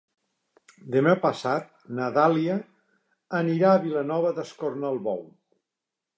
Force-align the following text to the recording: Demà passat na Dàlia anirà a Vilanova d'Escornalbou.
Demà 0.95 1.11
passat 1.25 1.69
na 1.99 2.07
Dàlia 2.15 2.57
anirà 3.41 3.71
a 3.75 3.83
Vilanova 3.85 4.35
d'Escornalbou. 4.41 5.25